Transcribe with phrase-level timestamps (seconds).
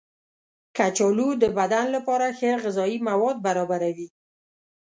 [0.77, 4.07] کچالو د بدن لپاره ښه غذايي مواد برابروي.